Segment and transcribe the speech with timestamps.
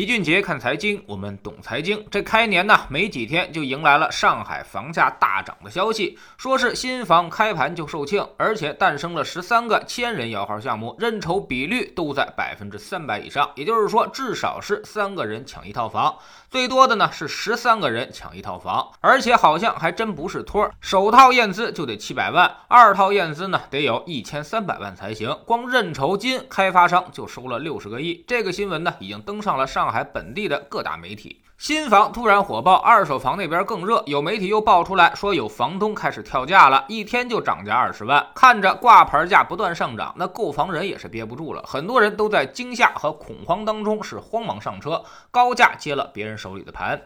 [0.00, 2.02] 齐俊杰看财经，我们懂财经。
[2.10, 16.16] 这开年呢，没几天就迎来了上海房价大涨的消息，说是新房开盘就售罄，而且诞生了十三个千人摇号项目，认筹比率都在百分之三百以上，也就是说，至少是三个人抢一套房，
[16.48, 28.24] 最多的呢是十三个人抢一套房，而且好像还真不是托，首套验资就得七百万，二套验资呢得有一千三百万才行，光认筹金，开发商就收了六十个亿。
[28.26, 29.89] 这个新闻呢，已经登上了上。
[29.90, 34.00] 上海本地的各大媒体，新房突然火爆，二手房那边更热。
[34.06, 38.24] 有媒体又爆出来说，有房东开始跳价了，一天就涨价二十万。
[38.32, 47.02] 看着挂牌价不断上涨，那购房人也是憋不住了，很多人都在惊吓和恐慌当中是慌忙上车，高价接了别人手里的盘。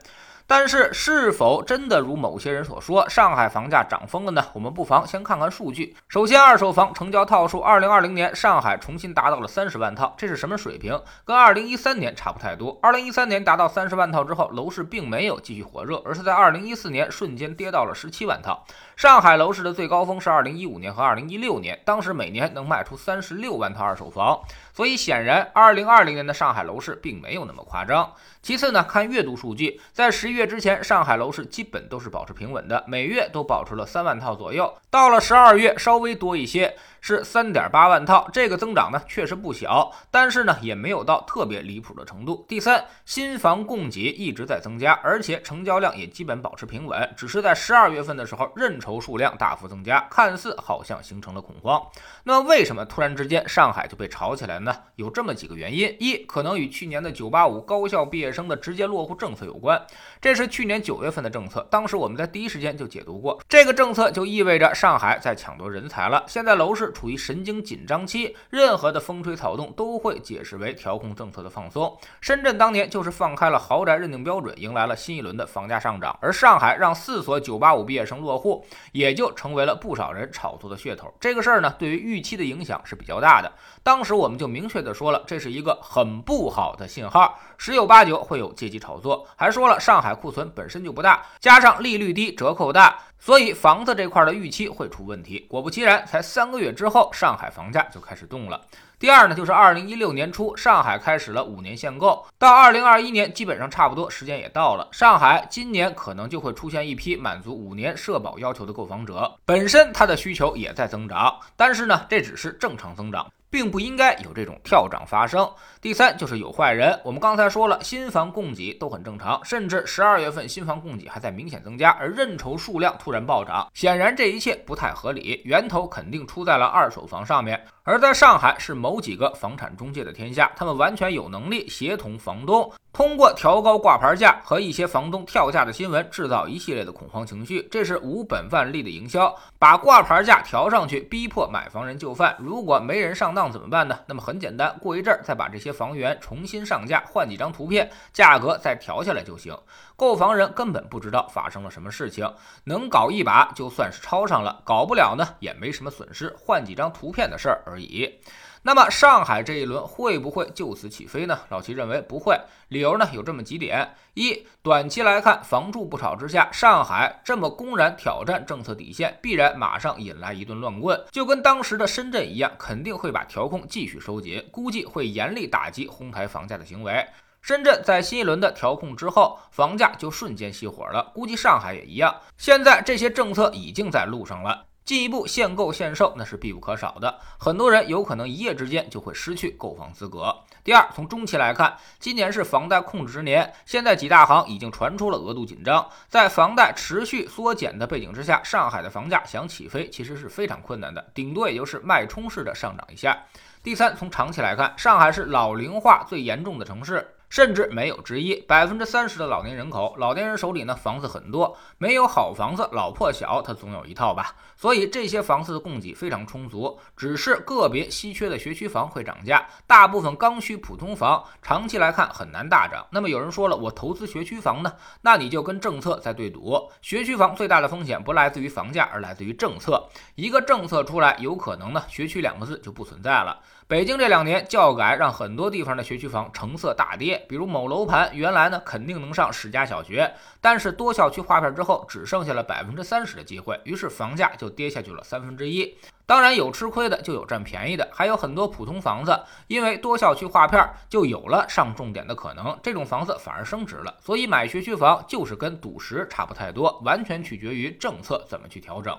[0.46, 4.44] 但是，是否真的如某些人所说，上海房价涨疯了呢？
[4.52, 5.96] 我们不妨先看看数据。
[6.06, 11.00] 首先，二手房成交套数，二零二零年上海重新达到了三十万套，这是什么水平？
[11.24, 12.78] 跟二零一三年差不太多。
[12.82, 18.66] 二零一三年达到三十万套之后，楼市并没有继续火热，而是在二零一四年瞬间跌到了十七万套。
[18.96, 24.40] 上海楼市的最高峰是二零一五年和二零一六年，当时每年能卖出三十六万套二手房。
[24.72, 28.12] 所以显然，二零二零年的上海楼市并没有那么夸张。
[28.40, 34.72] 其次呢，看月度数据，在十一月之前，上海楼市基本都是保持平稳的，每月都保持了三万套左右。
[34.90, 36.76] 到了十二月，稍微多一些。
[37.06, 42.46] 是三点八万套，这个增长呢确实不小，但是呢也没有到特别离谱的程度。
[42.48, 51.78] 第三，新房供给一直在增加，而且成交量也基本保持平稳，只是在十二月份的时候认筹数量大幅增加，看似好像形成了恐慌。
[52.22, 54.74] 那么为什么突然之间上海就被炒起来呢？
[54.96, 59.78] 有这么几个原因：一，可能与去年的九八五高校毕业生的直接落户政策有关，
[60.22, 66.24] 这是去年九月份的政策，当时我们在第一时间就解读过，这个政策就意味着上海在抢夺人才了。
[66.26, 66.93] 现在楼市。
[66.94, 71.94] 处于神经紧张期，任何的风吹草动都会解释为调控政策的放松。
[72.22, 76.16] 深圳当年就是放开了豪宅认定标准，迎来了新一轮的房价上涨。
[76.22, 81.12] 而上海让四所985毕业生落户，也就成为了不少人炒作的噱头。
[81.20, 83.52] 这个事儿呢，对于预期的影响是比较大的。
[83.82, 89.26] 当时我们就明确的说了，这是一个很不好的信号，十有八九会有借机炒作。
[89.36, 92.98] 还说了，上海库存本身就不大，加上利率低，折扣大。
[93.18, 98.60] 所以房子这块的预期会出问题，果不其然，才三个月之后，上海房价就开始动了。
[98.98, 113.26] 第二呢，就是二零一六年初，上海开始了五年限购，到二零二一年基本上差不多，时间也到了，上海今年可能就会出现一批满足五年社保要求的购房者，本身它的需求也在增长，但是呢，这只是正常增长。
[113.54, 115.48] 并不应该有这种跳涨发生。
[115.80, 116.98] 第三就是有坏人。
[117.04, 127.64] 我们刚才说了，新房供给都很正常，甚至十二月份新房供给还在明显增加，而认筹数量突然暴涨，显然这一切不太合理，源头肯定出在了二手房上面。
[127.86, 137.68] 而在上海是某几个房产中介的天下，他们完全有能力协同房东，通过调高挂牌价和一些房东跳价的新闻，制造一系列的恐慌情绪。
[137.70, 142.34] 这是无本万利的营销，把挂牌价调上去，逼迫买房人就范。
[142.38, 143.98] 如果没人上当怎么办呢？
[144.06, 149.54] 那么很简单，过一阵儿再把这些房源重新上架，换几张图片，价格再调下来就行。
[149.94, 152.28] 购房人根本不知道发生了什么事情，
[152.64, 158.20] 能搞一把就算是抄上了，搞不了呢也没什么损失，换几张图片的事儿而已。
[158.66, 161.38] 那么上海这一轮会不会就此起飞呢？
[161.50, 177.06] 老齐认为不会，理由呢有这么几点：一，短期来看，房住不炒之下，上海这么公然挑战政策底线，必然马上引来一顿乱棍，就跟当时的深圳一样，肯定会把调控继续收紧，估计会严厉打击哄抬房价的行为。
[177.42, 182.18] 深圳在新一轮的调控之后，房价就瞬间熄火了，估计上海也一样。
[182.38, 184.64] 现在这些政策已经在路上了。
[184.84, 190.36] 进一步限购限售那是必不可少的，很多人有可能一夜之间就会失去购房资格。
[190.62, 203.24] 第二，从中期来看，今年是房贷控制之年，现在几大行已经传出了额度紧张，在房贷持续缩减的背景之下，上海的房价想起飞其实是非常困难的，顶多也就是脉冲式的上涨一下。
[203.62, 207.14] 第三，从长期来看，上海是老龄化最严重的城市。
[207.34, 214.36] 甚至没有之一，百分之三十的老年人口，老年人手里呢房子很多，没有好房子，老破小，他总有一套吧。
[214.56, 222.86] 所以这些房子的供给非常充足，只是个别稀缺的学区房会涨价，大部分刚需普通房长期来看很难大涨。
[222.92, 224.72] 那么有人说了，我投资学区房呢？
[225.00, 226.70] 那你就跟政策在对赌。
[226.82, 229.88] 学区房最大的风险不来自于房价，而来自于政策。
[230.14, 233.40] 一个政策出来，有可能呢学区两个字就不存在了。
[233.66, 245.76] 北京这两年教改让很多地方的学区房成色大跌，比如某楼盘原来呢肯定能上十家小学，但是多校区划片之后只剩下了百分之三十的机会，于是房价就跌下去了三分之一。
[246.06, 253.94] 当然有吃亏的，就有占便宜的，还有很多普通房子，因为多校区划片就有了上重点的可能，这种房子反而升值了。
[254.00, 258.94] 所以买学区房就是跟赌石差不太多，完全取决于政策怎么去调整。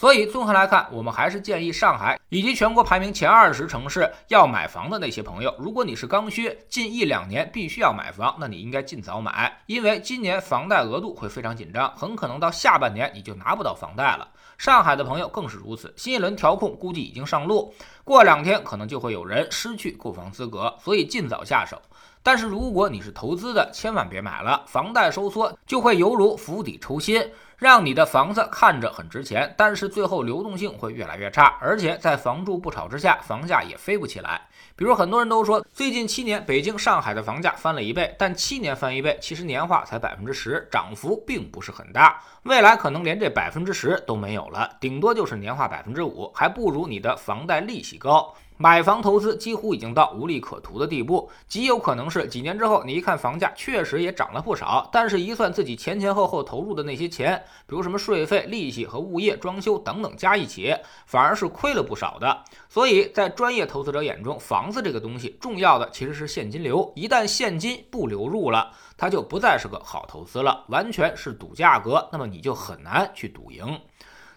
[0.00, 14.26] 所以综合来看，我们还是建议上海以及全国排名前二十城市要买房的那些朋友，如果你是刚需，近一两年必须要买房，那你应该尽早买，因为今年房贷额度会非常紧张，很可能到下半年你就拿不到房贷了。
[14.56, 17.74] 上海的朋友更是如此，新一轮调控估计已经上路，
[18.10, 21.80] 过两天可能就会有人失去购房资格，所以尽早下手。
[22.24, 27.30] 但是如果你是投资的，千万别买了，房贷收缩就会犹如釜底抽薪。
[27.56, 34.48] 让你的房子看着很值钱，但是最后流动性会越来越差，而且在房住不炒之下，房价也飞不起来。
[34.74, 42.22] 比如很多人都说，最近七年北京、上海的房价翻了一倍，但七年翻一倍，其实年化才百分之十，涨幅并不是很大。
[42.44, 48.34] 未来可能连这百分之十都没有了，顶多就是年化百分之五，还不如你的房贷利息高。
[48.62, 60.76] 买房投资几乎已经到无利可图的地步，极有可能是几年之后，你一看房价确实也涨了不少，但是一算自己前前后后投入的那些钱，比如什么税费、利息和物业装修等等加一起，
[61.06, 62.44] 反而是亏了不少的。
[62.68, 73.80] 所以在专业投资者眼中，房子这个东西重要的其实是现金流，一旦现金不流入了，它就不再是个好投资了，完全是赌价格，那么你就很难去赌赢。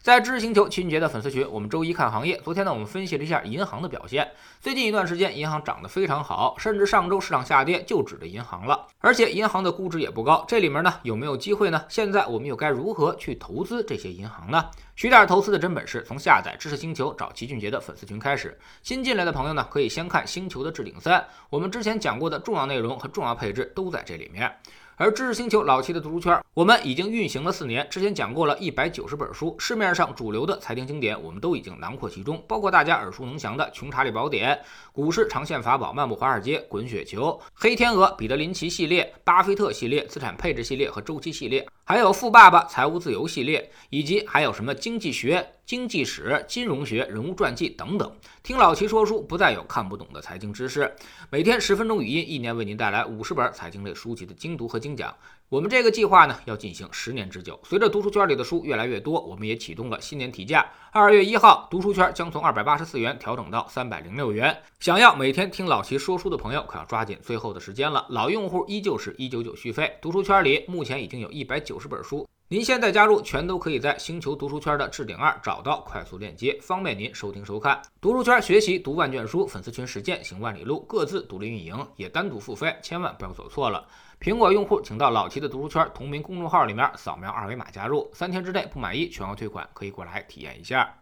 [0.03, 2.35] 在知识星球秦俊杰的粉丝群，我们周一看行业。
[2.43, 4.29] 昨天呢，我们分析了一下银行的表现。
[4.59, 8.85] 最近一段时间，银行涨得非常好，甚至上周市场下跌就指着银行了。
[8.99, 11.85] 而且银行的估值也不高，这里面呢有没有机会呢？
[11.87, 14.69] 现在我们又该如何去投资这些银行呢？
[14.97, 18.59] 学点投资的真本事，从下载知识星球找齐俊杰的粉丝群开始。
[18.81, 24.53] 新进来的朋友呢，可以先看星球的置顶三，我们之前讲过的重要内容和重要配置都在这里面。
[24.95, 27.85] 而知识星球老七的读书圈，我们已经运行了四年。
[27.89, 34.55] 之前讲过了一百九十本书，市面上主流的财经经典，我们都已经囊括其中，包括大家耳熟能详的《穷查理宝典》、
[34.91, 45.49] 股市长线法宝、漫步华尔街、滚雪球、黑天鹅、彼得林奇系列、巴菲特系列、资产配置系列和周期系列，还有富爸爸财务自由系列，以及还有什么经济学。
[45.65, 50.93] 经济史、金融学、人物传记等等，听老齐说书，不再有看不懂的财经知识。
[51.29, 55.15] 每天十分钟语音，一年为您带来五十本财经类书籍的精读和精讲。
[55.53, 57.59] 我们这个计划呢，要进行十年之久。
[57.63, 60.65] 随着读书圈里的书越来越多，我们也启动了新年提价。
[60.91, 64.63] 二月一号，读书圈将从二百八十四元调整到三百零六元。
[64.79, 68.03] 想要每天听老齐说书的朋友，可要抓紧最后的时间了。
[68.09, 69.95] 老用户依旧是一九九续费。
[70.01, 72.27] 读书圈里目前已经有一百九十本书。
[72.53, 77.81] 您现在加入，全都可以在星球读书圈的置顶二找到快速链接，方便您收听收看。
[77.99, 83.83] 读书圈学习读万卷书，粉丝群实践行万里路，各自独立运营，也单独付费，千万不要走错了。
[84.21, 90.95] 苹果用户请到老齐的读书圈同名公众号里面扫描二维码加入，三天之内不满意全额退款，可以过来体验一下。